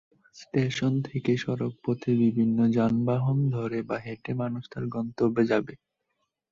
Station 0.35 0.93
থেকে 1.01 1.31
সড়কপথে 1.37 2.11
বিভিন্ন 2.23 2.57
যানবাহন 2.75 3.37
ধরে 3.49 3.79
বা 3.83 3.97
হেঁটে 3.99 4.31
মানুষ 4.33 4.63
তার 4.69 4.85
গন্তব্যে 4.87 5.43
যাবে। 5.45 5.73